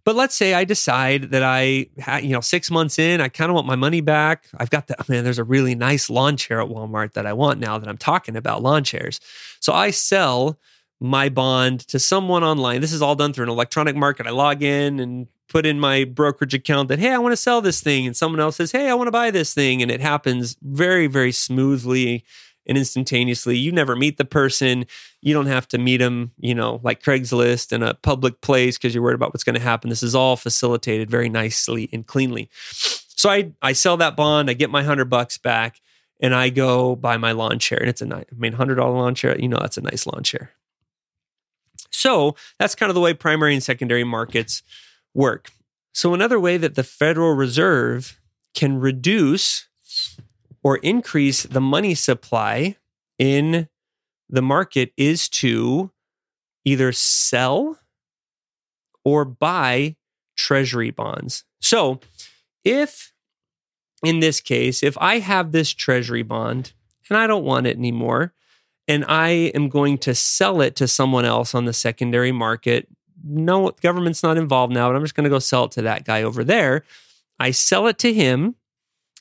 But 0.03 0.15
let's 0.15 0.35
say 0.35 0.53
I 0.53 0.63
decide 0.63 1.31
that 1.31 1.44
I, 1.44 1.88
you 2.21 2.29
know, 2.29 2.39
six 2.39 2.71
months 2.71 2.97
in, 2.97 3.19
I 3.19 3.27
kind 3.27 3.50
of 3.50 3.56
want 3.56 3.68
my 3.68 3.75
money 3.75 4.00
back. 4.00 4.45
I've 4.57 4.69
got 4.69 4.88
the, 4.88 4.95
oh, 4.97 5.03
man, 5.09 5.25
there's 5.25 5.38
a 5.38 5.44
really 5.44 5.75
nice 5.75 6.09
lawn 6.09 6.38
chair 6.38 6.62
at 6.62 6.69
Walmart 6.69 7.12
that 7.13 7.25
I 7.25 7.33
want 7.33 7.59
now 7.59 7.77
that 7.77 7.89
I'm 7.89 7.97
talking 7.97 8.38
about 8.38 8.63
lawn 8.63 8.85
chairs. 8.85 9.19
So 9.59 9.73
I 9.73 9.91
sell 9.91 10.59
my 10.99 11.29
bond 11.29 11.81
to 11.88 11.99
someone 11.99 12.44
online. 12.44 12.81
This 12.81 12.94
is 12.94 13.01
all 13.01 13.15
done 13.15 13.33
through 13.33 13.44
an 13.44 13.49
electronic 13.49 13.95
market. 13.95 14.27
I 14.27 14.31
log 14.31 14.63
in 14.63 14.99
and 14.99 15.27
put 15.47 15.65
in 15.65 15.79
my 15.79 16.03
brokerage 16.03 16.53
account 16.53 16.89
that, 16.89 16.99
hey, 16.99 17.11
I 17.11 17.17
want 17.19 17.31
to 17.33 17.38
sell 17.38 17.61
this 17.61 17.81
thing. 17.81 18.05
And 18.05 18.17
someone 18.17 18.39
else 18.39 18.57
says, 18.57 18.71
hey, 18.71 18.89
I 18.89 18.94
want 18.95 19.07
to 19.07 19.11
buy 19.11 19.31
this 19.31 19.53
thing. 19.53 19.81
And 19.81 19.91
it 19.91 20.01
happens 20.01 20.57
very, 20.61 21.07
very 21.07 21.31
smoothly 21.31 22.25
and 22.65 22.77
instantaneously. 22.77 23.57
You 23.57 23.71
never 23.71 23.95
meet 23.95 24.17
the 24.17 24.25
person. 24.25 24.85
You 25.21 25.33
don't 25.33 25.45
have 25.45 25.67
to 25.69 25.77
meet 25.77 25.97
them, 25.97 26.31
you 26.38 26.53
know, 26.53 26.81
like 26.83 27.01
Craigslist 27.01 27.71
in 27.71 27.81
a 27.81 27.94
public 27.94 28.41
place 28.41 28.77
because 28.77 28.94
you're 28.94 29.03
worried 29.03 29.15
about 29.15 29.33
what's 29.33 29.45
going 29.45 29.55
to 29.55 29.61
happen. 29.61 29.89
This 29.89 30.03
is 30.03 30.15
all 30.15 30.35
facilitated 30.35 31.09
very 31.09 31.29
nicely 31.29 31.89
and 31.94 32.05
cleanly. 32.05 32.49
So 32.51 33.29
I, 33.29 33.53
I 33.61 33.71
sell 33.73 33.97
that 33.97 34.15
bond, 34.15 34.49
I 34.49 34.53
get 34.53 34.69
my 34.69 34.83
hundred 34.83 35.09
bucks 35.09 35.38
back, 35.38 35.79
and 36.19 36.35
I 36.35 36.49
go 36.49 36.95
buy 36.95 37.17
my 37.17 37.31
lawn 37.31 37.57
chair. 37.57 37.79
And 37.79 37.89
it's 37.89 38.01
a 38.01 38.05
nice, 38.05 38.25
I 38.31 38.35
mean, 38.35 38.53
hundred 38.53 38.75
dollar 38.75 38.97
lawn 38.97 39.15
chair, 39.15 39.39
you 39.39 39.47
know, 39.47 39.59
that's 39.59 39.77
a 39.77 39.81
nice 39.81 40.05
lawn 40.05 40.23
chair. 40.23 40.51
So 41.97 42.35
that's 42.59 42.75
kind 42.75 42.89
of 42.89 42.95
the 42.95 43.01
way 43.01 43.13
primary 43.13 43.53
and 43.53 43.63
secondary 43.63 44.03
markets 44.03 44.61
work. 45.13 45.51
So, 45.94 46.13
another 46.13 46.39
way 46.39 46.57
that 46.57 46.75
the 46.75 46.83
Federal 46.83 47.33
Reserve 47.33 48.19
can 48.53 48.79
reduce 48.79 49.67
or 50.63 50.77
increase 50.77 51.44
the 51.44 51.61
money 51.61 51.95
supply 51.95 52.75
in 53.17 53.67
the 54.29 54.44
market 54.44 54.94
is 54.95 55.27
to 55.29 55.91
either 56.65 56.91
sell 56.91 57.79
or 59.03 59.25
buy 59.25 59.95
treasury 60.35 60.91
bonds. 60.91 61.45
So, 61.61 61.99
if 62.63 63.11
in 64.03 64.19
this 64.19 64.39
case, 64.39 64.83
if 64.83 64.95
I 64.99 65.17
have 65.17 65.51
this 65.51 65.73
treasury 65.73 66.21
bond 66.21 66.73
and 67.09 67.17
I 67.17 67.25
don't 67.25 67.44
want 67.44 67.65
it 67.65 67.75
anymore, 67.75 68.33
and 68.88 69.06
I 69.06 69.30
am 69.54 69.69
going 69.69 69.98
to 70.00 70.16
sell 70.16 70.62
it 70.62 70.75
to 70.78 70.88
someone 70.88 71.25
else 71.25 71.54
on 71.54 71.66
the 71.66 71.74
secondary 71.74 72.31
market 72.31 72.88
no, 73.24 73.72
government's 73.81 74.24
not 74.24 74.38
involved 74.38 74.74
now, 74.74 74.89
but 74.89 74.95
I'm 74.95 75.04
just 75.04 75.16
going 75.16 75.25
to 75.25 75.30
go 75.30 75.39
sell 75.39 75.66
it 75.66 75.72
to 75.72 75.81
that 75.84 76.06
guy 76.06 76.24
over 76.24 76.44
there. 76.44 76.84
I 77.39 77.51
sell 77.51 77.88
it 77.88 77.98
to 78.00 78.13
him 78.13 78.56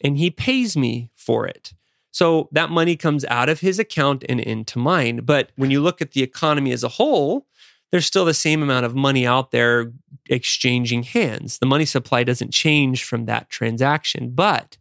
and 0.02 0.16
he 0.16 0.30
pays 0.30 0.76
me 0.76 1.10
for 1.16 1.46
it. 1.46 1.72
So 2.12 2.48
that 2.52 2.70
money 2.70 2.96
comes 2.96 3.24
out 3.26 3.48
of 3.48 3.60
his 3.60 3.78
account 3.78 4.24
and 4.28 4.40
into 4.40 4.78
mine. 4.78 5.20
But 5.24 5.50
when 5.56 5.70
you 5.70 5.80
look 5.80 6.00
at 6.00 6.12
the 6.12 6.22
economy 6.22 6.72
as 6.72 6.82
a 6.82 6.88
whole, 6.88 7.46
there's 7.90 8.06
still 8.06 8.24
the 8.24 8.34
same 8.34 8.62
amount 8.62 8.86
of 8.86 8.94
money 8.94 9.26
out 9.26 9.50
there 9.50 9.92
exchanging 10.28 11.02
hands. 11.02 11.58
The 11.58 11.66
money 11.66 11.84
supply 11.84 12.24
doesn't 12.24 12.52
change 12.52 13.04
from 13.04 13.26
that 13.26 13.50
transaction. 13.50 14.30
But 14.30 14.78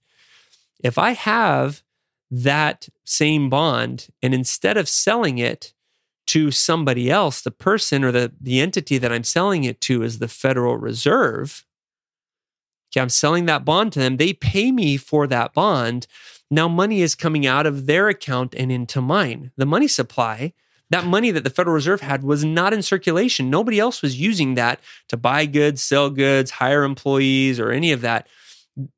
if 0.84 0.98
I 0.98 1.12
have 1.12 1.84
that 2.44 2.90
same 3.04 3.50
bond 3.50 4.08
and 4.22 4.34
instead 4.34 4.78
of 4.78 4.90
selling 4.90 5.38
it, 5.38 5.74
to 6.28 6.52
somebody 6.52 7.10
else, 7.10 7.42
the 7.42 7.52
person 7.52 8.04
or 8.04 8.12
the, 8.12 8.32
the 8.40 8.60
entity 8.60 8.98
that 8.98 9.12
I'm 9.12 9.24
selling 9.24 9.64
it 9.64 9.80
to 9.82 10.04
is 10.04 10.20
the 10.20 10.28
Federal 10.28 10.78
Reserve. 10.78 11.66
Okay, 12.92 13.02
I'm 13.02 13.10
selling 13.10 13.46
that 13.46 13.66
bond 13.66 13.94
to 13.94 14.00
them. 14.00 14.18
They 14.18 14.34
pay 14.34 14.72
me 14.72 14.98
for 14.98 15.28
that 15.28 15.54
bond. 15.54 16.08
Now 16.50 16.68
money 16.68 17.02
is 17.02 17.16
coming 17.16 17.46
out 17.46 17.66
of 17.66 17.86
their 17.86 18.10
account 18.10 18.56
and 18.56 18.72
into 18.72 19.02
mine. 19.02 19.52
The 19.58 19.66
money 19.66 19.88
supply, 19.88 20.54
that 20.90 21.06
money 21.06 21.32
that 21.32 21.44
the 21.44 21.50
Federal 21.50 21.76
Reserve 21.76 22.02
had 22.02 22.24
was 22.24 22.44
not 22.44 22.74
in 22.74 22.82
circulation. 22.82 23.50
Nobody 23.50 23.80
else 23.80 24.02
was 24.02 24.20
using 24.20 24.56
that 24.56 24.80
to 25.10 25.18
buy 25.18 25.46
goods, 25.46 25.84
sell 25.84 26.10
goods, 26.10 26.52
hire 26.52 26.84
employees, 26.84 27.60
or 27.60 27.72
any 27.72 27.92
of 27.92 28.02
that. 28.02 28.28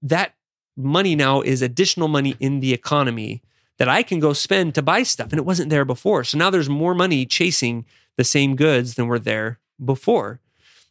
That 0.01 0.34
money 0.78 1.16
now 1.16 1.42
is 1.42 1.62
additional 1.62 2.08
money 2.08 2.36
in 2.40 2.60
the 2.60 2.74
economy 2.74 3.42
that 3.78 3.90
I 3.90 4.04
can 4.04 4.20
go 4.20 4.34
spend 4.34 4.76
to 4.76 4.82
buy 4.82 5.04
stuff. 5.04 5.32
And 5.32 5.40
it 5.40 5.46
wasn't 5.46 5.70
there 5.70 5.86
before. 5.86 6.24
So 6.24 6.38
now 6.38 6.50
there's 6.50 6.70
more 6.70 6.96
money 6.96 7.26
chasing 7.26 7.86
the 8.16 8.24
same 8.24 8.56
goods 8.56 8.96
than 8.96 9.08
were 9.08 9.20
there 9.20 9.60
before. 9.84 10.40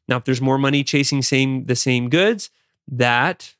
Now, 0.08 0.18
if 0.18 0.24
there's 0.24 0.40
more 0.40 0.58
money 0.58 0.84
chasing 0.84 1.22
same 1.22 1.66
the 1.66 1.76
same 1.76 2.08
goods, 2.08 2.50
that 2.88 3.54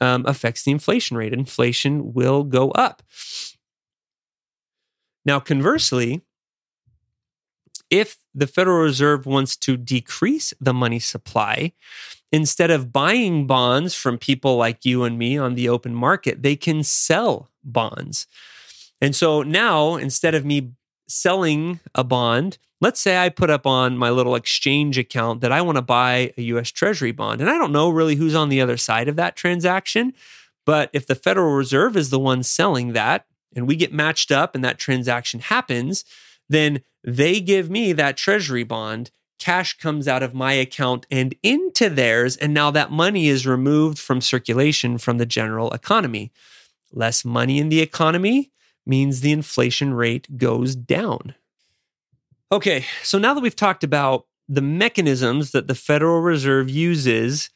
um, 0.00 0.24
affects 0.26 0.62
the 0.62 0.70
inflation 0.70 1.16
rate. 1.16 1.32
Inflation 1.32 2.14
will 2.14 2.44
go 2.44 2.70
up. 2.70 3.02
Now, 5.26 5.40
conversely, 5.40 6.22
if 7.90 8.16
the 8.34 8.46
Federal 8.46 8.82
Reserve 8.82 9.26
wants 9.26 9.56
to 9.56 9.76
decrease 9.76 10.54
the 10.60 10.72
money 10.72 10.98
supply, 10.98 11.72
instead 12.32 12.70
of 12.70 12.92
buying 12.92 13.46
bonds 13.46 13.94
from 13.94 14.18
people 14.18 14.56
like 14.56 14.84
you 14.84 15.04
and 15.04 15.18
me 15.18 15.36
on 15.36 15.54
the 15.54 15.68
open 15.68 15.94
market, 15.94 16.42
they 16.42 16.56
can 16.56 16.82
sell 16.82 17.50
bonds. 17.64 18.26
And 19.00 19.16
so 19.16 19.42
now 19.42 19.96
instead 19.96 20.34
of 20.34 20.44
me 20.44 20.72
selling 21.08 21.80
a 21.94 22.04
bond, 22.04 22.58
let's 22.80 23.00
say 23.00 23.18
I 23.18 23.28
put 23.28 23.50
up 23.50 23.66
on 23.66 23.98
my 23.98 24.10
little 24.10 24.34
exchange 24.34 24.96
account 24.96 25.40
that 25.40 25.52
I 25.52 25.60
want 25.62 25.76
to 25.76 25.82
buy 25.82 26.32
a 26.36 26.42
US 26.42 26.70
Treasury 26.70 27.12
bond. 27.12 27.40
And 27.40 27.50
I 27.50 27.58
don't 27.58 27.72
know 27.72 27.90
really 27.90 28.14
who's 28.14 28.34
on 28.34 28.48
the 28.48 28.60
other 28.60 28.76
side 28.76 29.08
of 29.08 29.16
that 29.16 29.36
transaction. 29.36 30.12
But 30.66 30.90
if 30.92 31.06
the 31.06 31.14
Federal 31.14 31.54
Reserve 31.54 31.96
is 31.96 32.10
the 32.10 32.18
one 32.18 32.42
selling 32.42 32.92
that, 32.92 33.26
and 33.54 33.66
we 33.66 33.74
get 33.76 33.92
matched 33.92 34.30
up 34.30 34.54
and 34.54 34.64
that 34.64 34.78
transaction 34.78 35.40
happens, 35.40 36.04
then 36.48 36.82
they 37.02 37.40
give 37.40 37.70
me 37.70 37.92
that 37.92 38.16
treasury 38.16 38.62
bond. 38.62 39.10
Cash 39.40 39.78
comes 39.78 40.06
out 40.06 40.22
of 40.22 40.34
my 40.34 40.52
account 40.52 41.06
and 41.10 41.34
into 41.42 41.88
theirs. 41.88 42.36
And 42.36 42.54
now 42.54 42.70
that 42.70 42.92
money 42.92 43.28
is 43.28 43.46
removed 43.46 43.98
from 43.98 44.20
circulation 44.20 44.98
from 44.98 45.18
the 45.18 45.26
general 45.26 45.72
economy. 45.72 46.30
Less 46.92 47.24
money 47.24 47.58
in 47.58 47.70
the 47.70 47.80
economy 47.80 48.52
means 48.86 49.20
the 49.20 49.32
inflation 49.32 49.94
rate 49.94 50.36
goes 50.36 50.76
down. 50.76 51.34
Okay, 52.52 52.84
so 53.02 53.18
now 53.18 53.32
that 53.34 53.40
we've 53.40 53.56
talked 53.56 53.82
about 53.82 54.26
the 54.48 54.62
mechanisms 54.62 55.52
that 55.52 55.68
the 55.68 55.74
Federal 55.74 56.20
Reserve 56.20 56.68
uses 56.68 57.50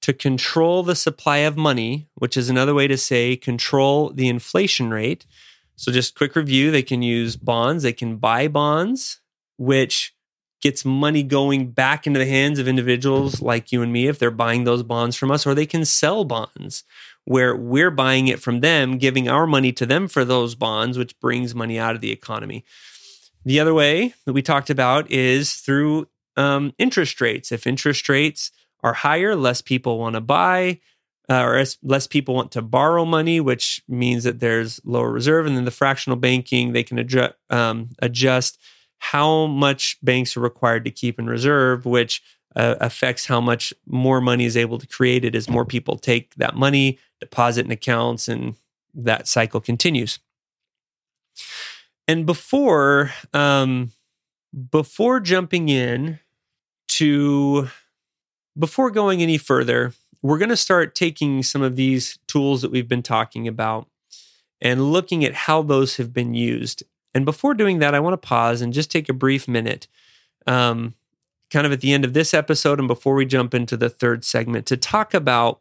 to 0.00 0.12
control 0.12 0.82
the 0.82 0.96
supply 0.96 1.38
of 1.38 1.56
money, 1.56 2.08
which 2.16 2.36
is 2.36 2.50
another 2.50 2.74
way 2.74 2.88
to 2.88 2.98
say 2.98 3.36
control 3.36 4.10
the 4.10 4.28
inflation 4.28 4.90
rate. 4.90 5.24
So, 5.76 5.92
just 5.92 6.16
quick 6.16 6.34
review 6.34 6.70
they 6.70 6.82
can 6.82 7.02
use 7.02 7.36
bonds, 7.36 7.84
they 7.84 7.92
can 7.92 8.16
buy 8.16 8.48
bonds, 8.48 9.20
which 9.56 10.12
gets 10.62 10.84
money 10.84 11.22
going 11.22 11.70
back 11.70 12.06
into 12.06 12.18
the 12.18 12.26
hands 12.26 12.58
of 12.58 12.68
individuals 12.68 13.42
like 13.42 13.72
you 13.72 13.82
and 13.82 13.92
me 13.92 14.06
if 14.06 14.18
they're 14.18 14.30
buying 14.30 14.64
those 14.64 14.82
bonds 14.82 15.16
from 15.16 15.30
us, 15.30 15.46
or 15.46 15.54
they 15.54 15.66
can 15.66 15.84
sell 15.84 16.24
bonds 16.24 16.84
where 17.24 17.54
we're 17.54 17.90
buying 17.90 18.28
it 18.28 18.40
from 18.40 18.60
them, 18.60 18.98
giving 18.98 19.28
our 19.28 19.46
money 19.46 19.72
to 19.72 19.86
them 19.86 20.08
for 20.08 20.24
those 20.24 20.54
bonds, 20.54 20.96
which 20.96 21.18
brings 21.20 21.54
money 21.54 21.78
out 21.78 21.94
of 21.94 22.00
the 22.00 22.10
economy. 22.10 22.64
The 23.44 23.60
other 23.60 23.74
way 23.74 24.14
that 24.24 24.32
we 24.32 24.42
talked 24.42 24.70
about 24.70 25.10
is 25.10 25.54
through 25.54 26.08
um, 26.36 26.72
interest 26.78 27.20
rates. 27.20 27.52
If 27.52 27.66
interest 27.66 28.08
rates 28.08 28.50
are 28.82 28.94
higher, 28.94 29.36
less 29.36 29.62
people 29.62 29.98
want 29.98 30.14
to 30.14 30.20
buy, 30.20 30.80
uh, 31.28 31.42
or 31.42 31.64
less 31.82 32.06
people 32.06 32.34
want 32.34 32.52
to 32.52 32.62
borrow 32.62 33.04
money, 33.04 33.40
which 33.40 33.82
means 33.88 34.24
that 34.24 34.40
there's 34.40 34.80
lower 34.84 35.10
reserve. 35.10 35.46
And 35.46 35.56
then 35.56 35.64
the 35.64 35.70
fractional 35.70 36.16
banking, 36.16 36.72
they 36.72 36.82
can 36.82 36.98
adjust, 36.98 37.34
um, 37.50 37.90
adjust 38.00 38.58
how 39.02 39.46
much 39.46 39.98
banks 40.00 40.36
are 40.36 40.40
required 40.40 40.84
to 40.84 40.90
keep 40.90 41.18
in 41.18 41.26
reserve, 41.26 41.84
which 41.84 42.22
uh, 42.54 42.76
affects 42.80 43.26
how 43.26 43.40
much 43.40 43.74
more 43.84 44.20
money 44.20 44.44
is 44.44 44.56
able 44.56 44.78
to 44.78 44.86
create 44.86 45.24
it 45.24 45.34
as 45.34 45.50
more 45.50 45.64
people 45.64 45.98
take 45.98 46.32
that 46.36 46.54
money, 46.54 47.00
deposit 47.18 47.66
in 47.66 47.72
accounts, 47.72 48.28
and 48.28 48.54
that 48.94 49.26
cycle 49.26 49.60
continues. 49.60 50.20
And 52.06 52.24
before 52.24 53.10
um, 53.34 53.90
before 54.70 55.18
jumping 55.18 55.68
in 55.68 56.20
to 56.88 57.68
before 58.56 58.92
going 58.92 59.20
any 59.20 59.36
further, 59.36 59.94
we're 60.22 60.38
going 60.38 60.48
to 60.48 60.56
start 60.56 60.94
taking 60.94 61.42
some 61.42 61.62
of 61.62 61.74
these 61.74 62.20
tools 62.28 62.62
that 62.62 62.70
we've 62.70 62.88
been 62.88 63.02
talking 63.02 63.48
about 63.48 63.88
and 64.60 64.92
looking 64.92 65.24
at 65.24 65.34
how 65.34 65.60
those 65.60 65.96
have 65.96 66.12
been 66.12 66.34
used. 66.34 66.84
And 67.14 67.24
before 67.24 67.54
doing 67.54 67.78
that, 67.80 67.94
I 67.94 68.00
want 68.00 68.14
to 68.14 68.28
pause 68.28 68.60
and 68.62 68.72
just 68.72 68.90
take 68.90 69.08
a 69.08 69.14
brief 69.14 69.46
minute, 69.46 69.86
um, 70.46 70.94
kind 71.50 71.66
of 71.66 71.72
at 71.72 71.80
the 71.80 71.92
end 71.92 72.04
of 72.04 72.14
this 72.14 72.32
episode 72.32 72.78
and 72.78 72.88
before 72.88 73.14
we 73.14 73.26
jump 73.26 73.54
into 73.54 73.76
the 73.76 73.90
third 73.90 74.24
segment, 74.24 74.66
to 74.66 74.76
talk 74.76 75.12
about 75.14 75.60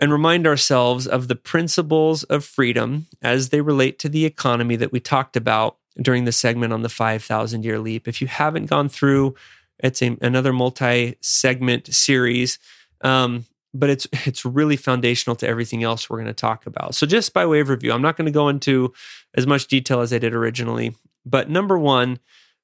and 0.00 0.12
remind 0.12 0.46
ourselves 0.46 1.06
of 1.06 1.28
the 1.28 1.36
principles 1.36 2.22
of 2.24 2.44
freedom 2.44 3.06
as 3.22 3.48
they 3.48 3.60
relate 3.60 3.98
to 3.98 4.08
the 4.08 4.24
economy 4.24 4.76
that 4.76 4.92
we 4.92 5.00
talked 5.00 5.36
about 5.36 5.78
during 6.00 6.24
the 6.24 6.32
segment 6.32 6.72
on 6.72 6.82
the 6.82 6.88
5,000 6.88 7.64
year 7.64 7.78
leap. 7.78 8.06
If 8.06 8.20
you 8.20 8.26
haven't 8.26 8.66
gone 8.66 8.88
through, 8.88 9.34
it's 9.78 10.02
a, 10.02 10.16
another 10.20 10.52
multi 10.52 11.16
segment 11.20 11.92
series. 11.94 12.58
Um, 13.00 13.46
but 13.78 13.90
it's 13.90 14.06
it's 14.26 14.44
really 14.44 14.76
foundational 14.76 15.36
to 15.36 15.48
everything 15.48 15.82
else 15.82 16.08
we're 16.08 16.18
going 16.18 16.26
to 16.26 16.34
talk 16.34 16.66
about. 16.66 16.94
So 16.94 17.06
just 17.06 17.32
by 17.32 17.46
way 17.46 17.60
of 17.60 17.68
review, 17.68 17.92
I'm 17.92 18.02
not 18.02 18.16
going 18.16 18.26
to 18.26 18.32
go 18.32 18.48
into 18.48 18.92
as 19.34 19.46
much 19.46 19.66
detail 19.66 20.00
as 20.00 20.12
I 20.12 20.18
did 20.18 20.34
originally. 20.34 20.94
But 21.24 21.50
number 21.50 21.78
one, 21.78 22.20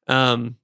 um, 0.06 0.56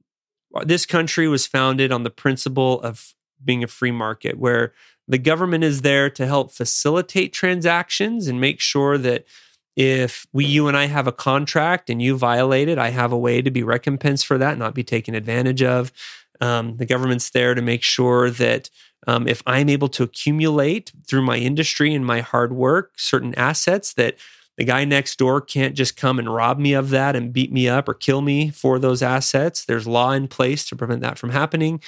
this 0.64 0.86
country 0.86 1.28
was 1.28 1.46
founded 1.46 1.92
on 1.92 2.04
the 2.04 2.10
principle 2.10 2.80
of 2.80 3.14
being 3.44 3.62
a 3.62 3.68
free 3.68 3.90
market, 3.90 4.38
where 4.38 4.72
the 5.06 5.18
government 5.18 5.64
is 5.64 5.82
there 5.82 6.10
to 6.10 6.26
help 6.26 6.52
facilitate 6.52 7.32
transactions 7.32 8.28
and 8.28 8.40
make 8.40 8.60
sure 8.60 8.98
that 8.98 9.24
if 9.76 10.26
we 10.32 10.44
you 10.44 10.66
and 10.66 10.76
I 10.76 10.86
have 10.86 11.06
a 11.06 11.12
contract 11.12 11.88
and 11.88 12.02
you 12.02 12.16
violate 12.16 12.68
it, 12.68 12.78
I 12.78 12.90
have 12.90 13.12
a 13.12 13.18
way 13.18 13.40
to 13.42 13.50
be 13.50 13.62
recompensed 13.62 14.26
for 14.26 14.36
that, 14.38 14.58
not 14.58 14.74
be 14.74 14.82
taken 14.82 15.14
advantage 15.14 15.62
of. 15.62 15.92
Um, 16.40 16.76
the 16.76 16.86
government's 16.86 17.30
there 17.30 17.54
to 17.54 17.62
make 17.62 17.82
sure 17.82 18.30
that 18.30 18.70
um, 19.06 19.26
if 19.26 19.42
I'm 19.46 19.68
able 19.68 19.88
to 19.88 20.02
accumulate 20.02 20.92
through 21.06 21.22
my 21.22 21.36
industry 21.36 21.94
and 21.94 22.04
my 22.04 22.20
hard 22.20 22.52
work 22.52 22.92
certain 22.96 23.34
assets, 23.36 23.94
that 23.94 24.16
the 24.56 24.64
guy 24.64 24.84
next 24.84 25.18
door 25.18 25.40
can't 25.40 25.74
just 25.74 25.96
come 25.96 26.18
and 26.18 26.32
rob 26.32 26.58
me 26.58 26.72
of 26.72 26.90
that 26.90 27.14
and 27.14 27.32
beat 27.32 27.52
me 27.52 27.68
up 27.68 27.88
or 27.88 27.94
kill 27.94 28.20
me 28.20 28.50
for 28.50 28.78
those 28.78 29.02
assets. 29.02 29.64
There's 29.64 29.86
law 29.86 30.10
in 30.10 30.26
place 30.26 30.64
to 30.66 30.76
prevent 30.76 31.00
that 31.02 31.16
from 31.18 31.30
happening. 31.30 31.80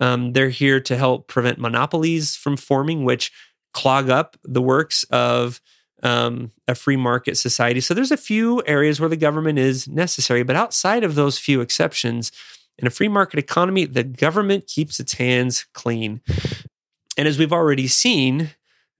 Um, 0.00 0.32
they're 0.32 0.48
here 0.48 0.80
to 0.80 0.96
help 0.96 1.28
prevent 1.28 1.58
monopolies 1.58 2.34
from 2.34 2.56
forming, 2.56 3.04
which 3.04 3.30
clog 3.74 4.08
up 4.08 4.36
the 4.42 4.62
works 4.62 5.04
of 5.10 5.60
um, 6.02 6.50
a 6.66 6.74
free 6.74 6.96
market 6.96 7.36
society. 7.36 7.80
So 7.80 7.94
there's 7.94 8.10
a 8.10 8.16
few 8.16 8.62
areas 8.66 9.00
where 9.00 9.08
the 9.08 9.16
government 9.16 9.58
is 9.58 9.86
necessary, 9.86 10.42
but 10.42 10.56
outside 10.56 11.04
of 11.04 11.14
those 11.14 11.38
few 11.38 11.60
exceptions, 11.60 12.32
in 12.78 12.86
a 12.86 12.90
free 12.90 13.08
market 13.08 13.38
economy, 13.38 13.84
the 13.84 14.04
government 14.04 14.66
keeps 14.66 14.98
its 15.00 15.14
hands 15.14 15.66
clean. 15.74 16.20
And 17.16 17.28
as 17.28 17.38
we've 17.38 17.52
already 17.52 17.86
seen, 17.86 18.50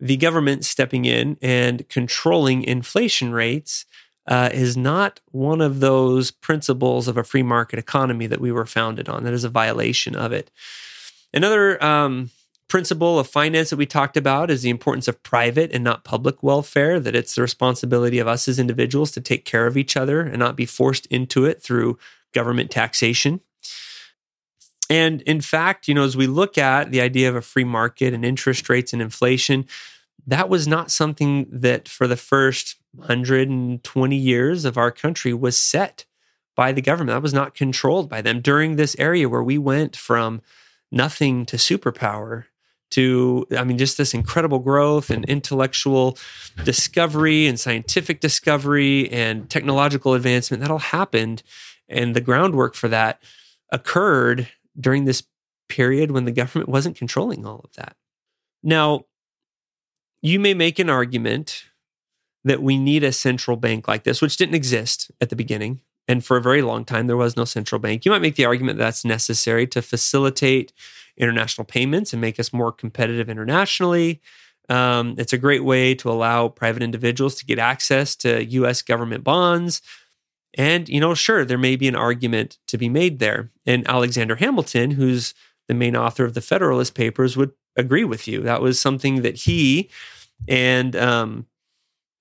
the 0.00 0.16
government 0.16 0.64
stepping 0.64 1.04
in 1.04 1.36
and 1.42 1.88
controlling 1.88 2.62
inflation 2.62 3.32
rates 3.32 3.84
uh, 4.26 4.50
is 4.52 4.76
not 4.76 5.20
one 5.32 5.60
of 5.60 5.80
those 5.80 6.30
principles 6.30 7.08
of 7.08 7.16
a 7.16 7.24
free 7.24 7.42
market 7.42 7.78
economy 7.78 8.26
that 8.26 8.40
we 8.40 8.52
were 8.52 8.66
founded 8.66 9.08
on. 9.08 9.24
That 9.24 9.34
is 9.34 9.44
a 9.44 9.50
violation 9.50 10.16
of 10.16 10.32
it. 10.32 10.50
Another 11.32 11.82
um, 11.84 12.30
principle 12.68 13.18
of 13.18 13.28
finance 13.28 13.70
that 13.70 13.76
we 13.76 13.86
talked 13.86 14.16
about 14.16 14.50
is 14.50 14.62
the 14.62 14.70
importance 14.70 15.08
of 15.08 15.22
private 15.22 15.72
and 15.72 15.84
not 15.84 16.04
public 16.04 16.42
welfare, 16.42 16.98
that 17.00 17.14
it's 17.14 17.34
the 17.34 17.42
responsibility 17.42 18.18
of 18.18 18.28
us 18.28 18.48
as 18.48 18.58
individuals 18.58 19.10
to 19.12 19.20
take 19.20 19.44
care 19.44 19.66
of 19.66 19.76
each 19.76 19.96
other 19.96 20.20
and 20.20 20.38
not 20.38 20.56
be 20.56 20.66
forced 20.66 21.06
into 21.06 21.44
it 21.44 21.62
through 21.62 21.98
government 22.32 22.70
taxation. 22.70 23.40
And 24.90 25.22
in 25.22 25.40
fact, 25.40 25.88
you 25.88 25.94
know, 25.94 26.04
as 26.04 26.16
we 26.16 26.26
look 26.26 26.58
at 26.58 26.90
the 26.90 27.00
idea 27.00 27.28
of 27.28 27.36
a 27.36 27.42
free 27.42 27.64
market 27.64 28.12
and 28.12 28.24
interest 28.24 28.68
rates 28.68 28.92
and 28.92 29.00
inflation, 29.00 29.66
that 30.26 30.48
was 30.48 30.66
not 30.66 30.90
something 30.90 31.46
that 31.50 31.88
for 31.88 32.06
the 32.06 32.16
first 32.16 32.76
120 32.92 34.16
years 34.16 34.64
of 34.64 34.78
our 34.78 34.90
country 34.90 35.34
was 35.34 35.58
set 35.58 36.04
by 36.54 36.72
the 36.72 36.82
government. 36.82 37.14
That 37.14 37.22
was 37.22 37.34
not 37.34 37.54
controlled 37.54 38.08
by 38.08 38.22
them 38.22 38.40
during 38.40 38.76
this 38.76 38.94
area 38.98 39.28
where 39.28 39.42
we 39.42 39.58
went 39.58 39.96
from 39.96 40.40
nothing 40.90 41.44
to 41.46 41.56
superpower 41.56 42.44
to 42.90 43.46
i 43.58 43.64
mean 43.64 43.78
just 43.78 43.98
this 43.98 44.14
incredible 44.14 44.60
growth 44.60 45.10
and 45.10 45.24
intellectual 45.24 46.16
discovery 46.64 47.46
and 47.46 47.58
scientific 47.58 48.20
discovery 48.20 49.10
and 49.10 49.50
technological 49.50 50.14
advancement 50.14 50.62
that 50.62 50.70
all 50.70 50.78
happened 50.78 51.42
and 51.88 52.14
the 52.14 52.20
groundwork 52.20 52.74
for 52.74 52.88
that 52.88 53.20
occurred 53.72 54.48
during 54.78 55.04
this 55.04 55.22
period 55.68 56.10
when 56.10 56.24
the 56.24 56.32
government 56.32 56.68
wasn't 56.68 56.96
controlling 56.96 57.46
all 57.46 57.60
of 57.64 57.72
that 57.74 57.96
now 58.62 59.04
you 60.20 60.38
may 60.38 60.54
make 60.54 60.78
an 60.78 60.90
argument 60.90 61.64
that 62.44 62.62
we 62.62 62.76
need 62.76 63.02
a 63.02 63.12
central 63.12 63.56
bank 63.56 63.88
like 63.88 64.04
this 64.04 64.20
which 64.20 64.36
didn't 64.36 64.54
exist 64.54 65.10
at 65.20 65.30
the 65.30 65.36
beginning 65.36 65.80
and 66.06 66.24
for 66.24 66.36
a 66.36 66.42
very 66.42 66.62
long 66.62 66.84
time, 66.84 67.06
there 67.06 67.16
was 67.16 67.36
no 67.36 67.44
central 67.44 67.78
bank. 67.78 68.04
You 68.04 68.10
might 68.10 68.22
make 68.22 68.36
the 68.36 68.44
argument 68.44 68.78
that 68.78 68.84
that's 68.84 69.04
necessary 69.04 69.66
to 69.68 69.80
facilitate 69.80 70.72
international 71.16 71.64
payments 71.64 72.12
and 72.12 72.20
make 72.20 72.38
us 72.38 72.52
more 72.52 72.72
competitive 72.72 73.28
internationally. 73.28 74.20
Um, 74.68 75.14
it's 75.18 75.32
a 75.32 75.38
great 75.38 75.64
way 75.64 75.94
to 75.96 76.10
allow 76.10 76.48
private 76.48 76.82
individuals 76.82 77.36
to 77.36 77.46
get 77.46 77.58
access 77.58 78.16
to 78.16 78.44
US 78.44 78.82
government 78.82 79.24
bonds. 79.24 79.82
And, 80.56 80.88
you 80.88 81.00
know, 81.00 81.14
sure, 81.14 81.44
there 81.44 81.58
may 81.58 81.76
be 81.76 81.88
an 81.88 81.96
argument 81.96 82.58
to 82.68 82.78
be 82.78 82.88
made 82.88 83.18
there. 83.18 83.50
And 83.66 83.88
Alexander 83.88 84.36
Hamilton, 84.36 84.92
who's 84.92 85.34
the 85.68 85.74
main 85.74 85.96
author 85.96 86.24
of 86.24 86.34
the 86.34 86.40
Federalist 86.40 86.94
Papers, 86.94 87.36
would 87.36 87.52
agree 87.76 88.04
with 88.04 88.28
you. 88.28 88.40
That 88.42 88.62
was 88.62 88.80
something 88.80 89.22
that 89.22 89.36
he 89.36 89.90
and 90.48 90.94
um, 90.94 91.46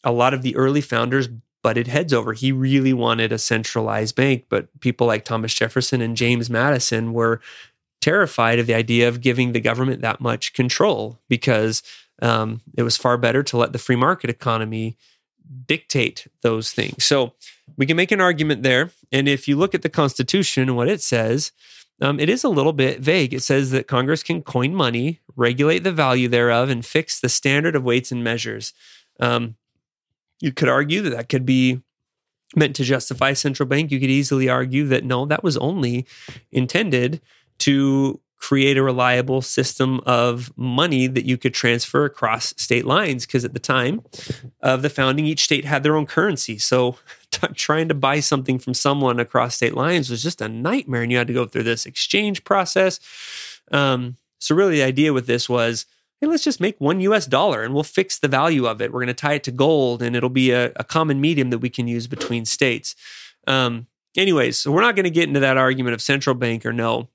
a 0.04 0.12
lot 0.12 0.34
of 0.34 0.42
the 0.42 0.56
early 0.56 0.82
founders 0.82 1.30
butted 1.62 1.88
heads 1.88 2.14
over. 2.14 2.34
He 2.34 2.52
really 2.52 2.94
wanted 2.94 3.32
a 3.32 3.38
centralized 3.38 4.16
bank, 4.16 4.46
but 4.50 4.68
people 4.82 5.08
like 5.08 5.26
Thomas 5.26 5.54
Jefferson 5.54 6.02
and 6.02 6.18
James 6.18 6.50
Madison 6.50 7.14
were 7.14 7.40
terrified 8.02 8.60
of 8.60 8.68
the 8.68 8.74
idea 8.74 9.08
of 9.08 9.22
giving 9.22 9.54
the 9.54 9.62
government 9.62 10.02
that 10.02 10.20
much 10.20 10.54
control 10.54 11.20
because 11.30 11.82
um, 12.22 12.62
it 12.78 12.84
was 12.84 12.98
far 12.98 13.18
better 13.18 13.42
to 13.44 13.58
let 13.58 13.72
the 13.72 13.80
free 13.80 13.96
market 13.96 14.30
economy 14.30 14.98
dictate 15.66 16.28
those 16.42 16.72
things. 16.72 17.06
So 17.06 17.34
we 17.78 17.86
can 17.86 17.98
make 17.98 18.12
an 18.12 18.22
argument 18.22 18.64
there. 18.64 18.92
And 19.12 19.28
if 19.28 19.48
you 19.48 19.56
look 19.56 19.74
at 19.74 19.82
the 19.82 19.90
Constitution 19.90 20.64
and 20.64 20.76
what 20.76 20.90
it 20.90 21.02
says, 21.02 21.52
um, 22.02 22.20
it 22.20 22.30
is 22.30 22.44
a 22.44 22.50
little 22.50 22.74
bit 22.74 23.00
vague. 23.00 23.34
It 23.34 23.44
says 23.44 23.72
that 23.72 23.88
Congress 23.88 24.24
can 24.24 24.42
coin 24.42 24.74
money, 24.74 25.22
regulate 25.36 25.80
the 25.80 25.92
value 25.92 26.28
thereof, 26.28 26.70
and 26.70 26.86
fix 26.86 27.20
the 27.20 27.30
standard 27.30 27.76
of 27.76 27.84
weights 27.84 28.12
and 28.12 28.24
measures. 28.24 28.74
Um, 29.20 29.56
you 30.40 30.52
could 30.52 30.70
argue 30.70 31.02
that 31.04 31.12
that 31.12 31.30
could 31.30 31.46
be 31.46 31.82
meant 32.56 32.76
to 32.76 32.84
justify 32.84 33.34
central 33.34 33.68
bank. 33.68 33.92
You 33.92 34.00
could 34.00 34.10
easily 34.10 34.50
argue 34.50 34.88
that 34.88 35.04
no, 35.04 35.26
that 35.26 35.44
was 35.44 35.58
only 35.58 36.06
intended 36.52 37.22
to 37.60 38.20
create 38.44 38.76
a 38.76 38.84
reliable 38.84 39.42
system 39.42 40.02
of 40.06 40.52
money 40.58 41.08
that 41.08 41.24
you 41.24 41.38
could 41.38 41.54
transfer 41.54 42.04
across 42.04 42.54
state 42.58 42.86
lines. 42.86 43.26
Because 43.26 43.46
at 43.46 43.54
the 43.54 43.60
time 43.60 44.04
of 44.60 44.82
the 44.82 44.90
founding, 44.90 45.26
each 45.26 45.46
state 45.46 45.64
had 45.64 45.82
their 45.82 45.96
own 45.96 46.06
currency. 46.06 46.58
So 46.58 46.98
t- 47.32 47.48
trying 47.54 47.88
to 47.88 47.94
buy 47.94 48.20
something 48.20 48.60
from 48.60 48.74
someone 48.74 49.18
across 49.18 49.56
state 49.56 49.76
lines 49.76 50.10
was 50.10 50.22
just 50.22 50.42
a 50.42 50.50
nightmare. 50.50 51.04
And 51.04 51.12
you 51.12 51.18
had 51.18 51.28
to 51.28 51.34
go 51.34 51.46
through 51.46 51.64
this 51.64 51.86
exchange 51.86 52.44
process. 52.44 53.00
Um, 53.72 54.18
so, 54.40 54.54
really, 54.54 54.76
the 54.76 54.84
idea 54.84 55.14
with 55.14 55.26
this 55.26 55.48
was 55.48 55.86
hey, 56.20 56.28
let's 56.28 56.44
just 56.44 56.60
make 56.60 56.80
one 56.80 57.00
US 57.00 57.26
dollar 57.26 57.64
and 57.64 57.74
we'll 57.74 57.84
fix 57.84 58.20
the 58.20 58.28
value 58.28 58.66
of 58.66 58.82
it. 58.82 58.92
We're 58.92 59.00
going 59.00 59.08
to 59.08 59.14
tie 59.14 59.36
it 59.36 59.44
to 59.44 59.52
gold 59.52 60.02
and 60.02 60.18
it'll 60.18 60.30
be 60.30 60.52
a, 60.52 60.72
a 60.76 60.84
common 60.84 61.22
medium 61.22 61.50
that 61.50 61.60
we 61.60 61.70
can 61.70 61.88
use 61.88 62.08
between 62.08 62.44
states. 62.44 62.96
Um, 63.48 63.88
anyways, 64.18 64.60
so 64.60 64.72
we're 64.72 64.82
not 64.82 64.98
going 64.98 65.06
to 65.06 65.10
get 65.10 65.28
into 65.30 65.40
that 65.40 65.58
argument 65.58 65.94
of 65.94 66.02
central 66.02 66.36
bank 66.36 66.66
or 66.66 66.74
no. 66.74 67.10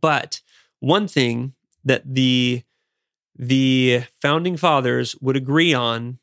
But 0.00 0.40
one 0.80 1.08
thing 1.08 1.54
that 1.84 2.02
the 2.14 2.62
the 3.38 4.04
founding 4.20 4.56
fathers 4.56 5.16
would 5.20 5.36
agree 5.36 5.72
on 5.72 6.18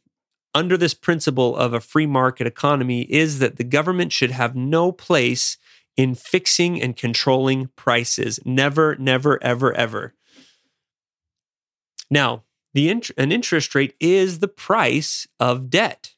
under 0.54 0.78
this 0.78 0.94
principle 0.94 1.56
of 1.56 1.74
a 1.74 1.80
free 1.80 2.06
market 2.06 2.48
economy 2.48 3.02
is 3.04 3.40
that 3.40 3.58
the 3.58 3.64
government 3.64 4.12
should 4.12 4.32
have 4.32 4.56
no 4.56 4.92
place 4.92 5.58
in 5.98 6.16
fixing 6.16 6.82
and 6.82 6.96
controlling 6.96 7.70
prices. 7.76 8.40
Never, 8.46 8.96
never, 8.96 9.42
ever, 9.44 9.74
ever. 9.74 10.14
Now, 12.10 12.44
the 12.74 12.90
int- 12.90 13.12
an 13.18 13.32
interest 13.32 13.76
rate 13.76 13.96
is 14.00 14.40
the 14.40 14.48
price 14.48 15.28
of 15.40 15.70
debt. 15.70 16.16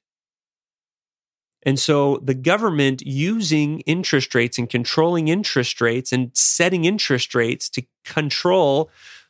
And 1.63 1.79
so 1.79 2.17
the 2.23 2.33
government 2.33 3.03
using 3.05 3.81
interest 3.81 4.33
rates 4.33 4.57
and 4.57 4.69
controlling 4.69 5.27
interest 5.27 5.79
rates 5.79 6.11
and 6.11 6.31
setting 6.33 6.85
interest 6.85 7.35
rates 7.35 7.69
to 7.69 7.83
control 8.03 8.89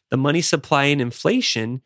the 0.10 0.18
money 0.18 0.42
supply 0.42 0.86
and 0.86 1.02
inflation 1.02 1.82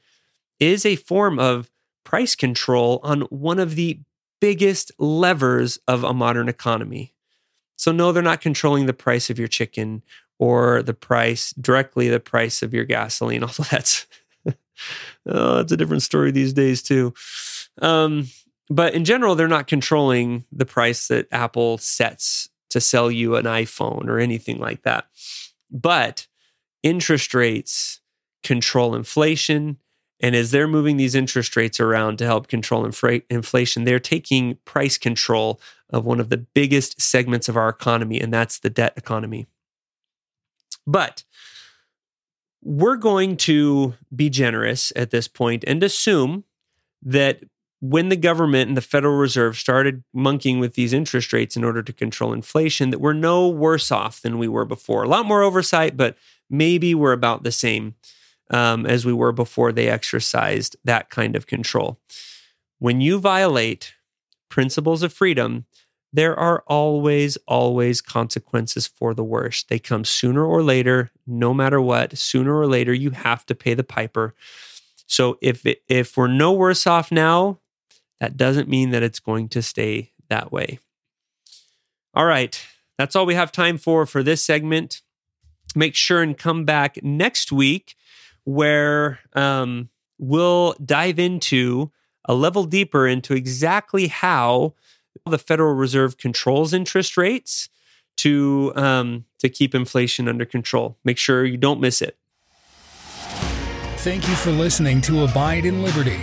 is 0.59 0.85
a 0.85 0.95
form 0.95 1.39
of 1.39 1.69
price 2.03 2.35
control 2.35 2.99
on 3.03 3.21
one 3.21 3.59
of 3.59 3.75
the 3.75 3.99
biggest 4.39 4.91
levers 4.99 5.79
of 5.87 6.03
a 6.03 6.13
modern 6.13 6.47
economy. 6.47 7.13
So, 7.77 7.91
no, 7.91 8.11
they're 8.11 8.23
not 8.23 8.41
controlling 8.41 8.85
the 8.85 8.93
price 8.93 9.29
of 9.29 9.39
your 9.39 9.47
chicken 9.47 10.03
or 10.37 10.83
the 10.83 10.93
price 10.93 11.51
directly 11.53 12.09
the 12.09 12.19
price 12.19 12.61
of 12.61 12.73
your 12.73 12.85
gasoline, 12.85 13.43
although 13.43 13.63
that's 13.63 14.05
oh, 15.25 15.59
it's 15.59 15.71
a 15.71 15.77
different 15.77 16.03
story 16.03 16.31
these 16.31 16.53
days 16.53 16.81
too. 16.81 17.13
Um, 17.81 18.27
but 18.69 18.93
in 18.93 19.05
general, 19.05 19.35
they're 19.35 19.47
not 19.47 19.67
controlling 19.67 20.45
the 20.51 20.65
price 20.65 21.07
that 21.07 21.27
Apple 21.31 21.77
sets 21.77 22.49
to 22.69 22.81
sell 22.81 23.11
you 23.11 23.35
an 23.35 23.45
iPhone 23.45 24.07
or 24.07 24.19
anything 24.19 24.59
like 24.59 24.83
that. 24.83 25.07
But 25.71 26.27
interest 26.83 27.33
rates 27.33 28.01
control 28.43 28.95
inflation. 28.95 29.77
And 30.19 30.35
as 30.35 30.51
they're 30.51 30.67
moving 30.67 30.97
these 30.97 31.15
interest 31.15 31.55
rates 31.55 31.79
around 31.79 32.17
to 32.17 32.25
help 32.25 32.47
control 32.47 32.85
infra- 32.85 33.21
inflation, 33.29 33.83
they're 33.83 33.99
taking 33.99 34.57
price 34.65 34.97
control 34.97 35.59
of 35.89 36.05
one 36.05 36.19
of 36.19 36.29
the 36.29 36.37
biggest 36.37 37.01
segments 37.01 37.49
of 37.49 37.57
our 37.57 37.69
economy, 37.69 38.19
and 38.19 38.33
that's 38.33 38.59
the 38.59 38.69
debt 38.69 38.93
economy. 38.97 39.47
But 40.87 41.23
we're 42.63 42.97
going 42.97 43.37
to 43.37 43.93
be 44.15 44.29
generous 44.29 44.91
at 44.95 45.11
this 45.11 45.27
point 45.27 45.63
and 45.67 45.83
assume 45.83 46.43
that 47.03 47.43
when 47.89 48.09
the 48.09 48.15
government 48.15 48.67
and 48.67 48.77
the 48.77 48.81
Federal 48.81 49.15
Reserve 49.15 49.57
started 49.57 50.03
monkeying 50.13 50.59
with 50.59 50.73
these 50.75 50.93
interest 50.93 51.33
rates 51.33 51.55
in 51.55 51.63
order 51.63 51.83
to 51.83 51.93
control 51.93 52.33
inflation, 52.33 52.89
that 52.89 52.99
we're 52.99 53.13
no 53.13 53.47
worse 53.47 53.91
off 53.91 54.21
than 54.21 54.37
we 54.37 54.47
were 54.47 54.65
before. 54.65 55.03
A 55.03 55.07
lot 55.07 55.25
more 55.25 55.43
oversight, 55.43 55.95
but 55.95 56.17
maybe 56.49 56.95
we're 56.95 57.11
about 57.11 57.43
the 57.43 57.51
same 57.51 57.95
um, 58.49 58.85
as 58.85 59.05
we 59.05 59.13
were 59.13 59.31
before 59.31 59.71
they 59.71 59.87
exercised 59.87 60.75
that 60.83 61.09
kind 61.09 61.35
of 61.35 61.47
control. 61.47 61.99
When 62.79 63.01
you 63.01 63.19
violate 63.19 63.93
principles 64.49 65.03
of 65.03 65.13
freedom, 65.13 65.65
there 66.13 66.37
are 66.37 66.63
always, 66.67 67.37
always 67.47 68.01
consequences 68.01 68.87
for 68.87 69.13
the 69.13 69.23
worst. 69.23 69.69
They 69.69 69.79
come 69.79 70.05
sooner 70.05 70.45
or 70.45 70.63
later, 70.63 71.11
no 71.27 71.53
matter 71.53 71.81
what. 71.81 72.17
Sooner 72.17 72.57
or 72.57 72.67
later, 72.67 72.93
you 72.93 73.11
have 73.11 73.45
to 73.47 73.55
pay 73.55 73.73
the 73.73 73.83
piper. 73.83 74.33
So 75.07 75.37
if 75.41 75.65
if 75.87 76.17
we're 76.17 76.27
no 76.27 76.53
worse 76.53 76.87
off 76.87 77.11
now, 77.11 77.59
that 78.19 78.37
doesn't 78.37 78.69
mean 78.69 78.91
that 78.91 79.03
it's 79.03 79.19
going 79.19 79.49
to 79.49 79.61
stay 79.61 80.11
that 80.29 80.51
way. 80.51 80.79
All 82.13 82.25
right, 82.25 82.59
that's 82.97 83.15
all 83.15 83.25
we 83.25 83.35
have 83.35 83.51
time 83.51 83.77
for 83.77 84.05
for 84.05 84.23
this 84.23 84.43
segment. 84.43 85.01
Make 85.75 85.95
sure 85.95 86.21
and 86.21 86.37
come 86.37 86.63
back 86.63 87.03
next 87.03 87.51
week 87.51 87.95
where 88.45 89.19
um, 89.33 89.89
we'll 90.17 90.73
dive 90.83 91.19
into 91.19 91.91
a 92.25 92.33
level 92.33 92.63
deeper 92.63 93.07
into 93.07 93.33
exactly 93.33 94.07
how 94.07 94.73
the 95.25 95.37
Federal 95.37 95.73
Reserve 95.73 96.17
controls 96.17 96.73
interest 96.73 97.17
rates 97.17 97.69
to 98.17 98.71
um, 98.75 99.25
to 99.39 99.49
keep 99.49 99.75
inflation 99.75 100.27
under 100.27 100.45
control. 100.45 100.97
Make 101.03 101.17
sure 101.17 101.43
you 101.45 101.57
don't 101.57 101.81
miss 101.81 102.01
it. 102.01 102.17
Thank 103.97 104.27
you 104.27 104.35
for 104.35 104.51
listening 104.51 105.01
to 105.01 105.23
Abide 105.23 105.65
in 105.65 105.81
Liberty. 105.81 106.19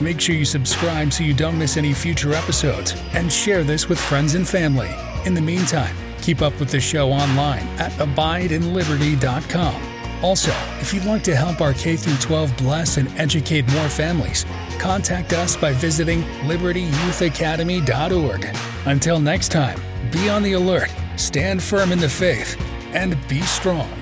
Make 0.00 0.20
sure 0.20 0.34
you 0.34 0.44
subscribe 0.44 1.12
so 1.12 1.24
you 1.24 1.34
don't 1.34 1.58
miss 1.58 1.76
any 1.76 1.92
future 1.92 2.32
episodes 2.32 2.94
and 3.14 3.32
share 3.32 3.64
this 3.64 3.88
with 3.88 3.98
friends 3.98 4.34
and 4.34 4.46
family. 4.46 4.90
In 5.24 5.34
the 5.34 5.40
meantime, 5.40 5.96
keep 6.22 6.42
up 6.42 6.58
with 6.60 6.70
the 6.70 6.80
show 6.80 7.10
online 7.10 7.66
at 7.78 7.90
abideinliberty.com. 7.92 9.82
Also, 10.22 10.52
if 10.80 10.92
you'd 10.92 11.04
like 11.04 11.22
to 11.22 11.36
help 11.36 11.60
our 11.60 11.72
K 11.74 11.96
12 11.96 12.56
bless 12.56 12.96
and 12.96 13.08
educate 13.18 13.70
more 13.72 13.88
families, 13.88 14.44
contact 14.78 15.32
us 15.32 15.56
by 15.56 15.72
visiting 15.72 16.22
libertyyouthacademy.org. 16.46 18.56
Until 18.86 19.20
next 19.20 19.48
time, 19.48 19.80
be 20.10 20.28
on 20.28 20.42
the 20.42 20.54
alert, 20.54 20.92
stand 21.16 21.62
firm 21.62 21.92
in 21.92 21.98
the 21.98 22.08
faith, 22.08 22.60
and 22.92 23.16
be 23.28 23.40
strong. 23.42 23.97